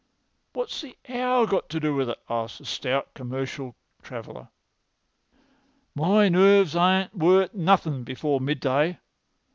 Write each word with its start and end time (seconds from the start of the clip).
"What's 0.53 0.81
the 0.81 0.97
hour 1.09 1.45
got 1.45 1.69
to 1.69 1.79
do 1.79 1.93
with 1.93 2.09
it?" 2.09 2.17
asked 2.27 2.59
a 2.59 2.65
stout 2.65 3.13
commercial 3.13 3.75
traveller. 4.01 4.47
"My 5.93 6.27
nerves 6.27 6.75
are 6.75 7.11
worth 7.13 7.53
nothin' 7.53 8.03
before 8.03 8.41
midday. 8.41 8.97